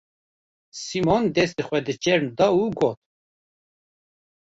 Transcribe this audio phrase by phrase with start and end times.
[0.83, 2.97] Sîmon destê xwe di çerm da û got: